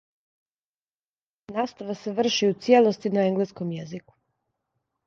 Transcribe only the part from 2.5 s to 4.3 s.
у цијелости на енглеском језику.